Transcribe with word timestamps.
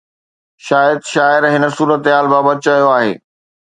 شايد 0.65 0.99
شاعر 1.13 1.43
هن 1.53 1.63
صورتحال 1.77 2.25
بابت 2.31 2.57
چيو 2.65 2.87
آهي. 2.97 3.13